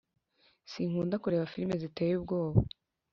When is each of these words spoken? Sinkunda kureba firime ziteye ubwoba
Sinkunda 0.71 1.15
kureba 1.23 1.49
firime 1.51 1.75
ziteye 1.83 2.13
ubwoba 2.19 2.57